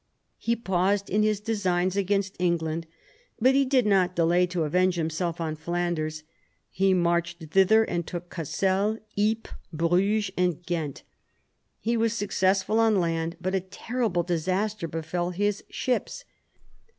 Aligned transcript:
He 0.39 0.55
paused 0.55 1.11
in 1.11 1.21
his 1.21 1.39
designs 1.39 1.95
against 1.95 2.35
England, 2.39 2.87
but 3.39 3.53
he 3.53 3.63
did 3.65 3.85
not 3.85 4.15
delay 4.15 4.47
to 4.47 4.63
avenge 4.63 4.95
himself 4.95 5.39
on 5.39 5.55
Flanders. 5.55 6.23
He 6.71 6.95
marched 6.95 7.51
thither 7.51 7.83
and 7.83 8.03
took 8.07 8.31
Cassel, 8.31 8.97
Ypres, 9.15 9.53
Bruges, 9.71 10.31
and 10.35 10.65
Ghent. 10.65 11.03
He 11.79 11.95
was 11.95 12.13
successful 12.13 12.79
on 12.79 12.99
land, 12.99 13.35
but 13.39 13.53
a 13.53 13.59
terrible 13.61 14.23
disaster 14.23 14.87
befell 14.87 15.29
his 15.29 15.63
ships. 15.69 16.25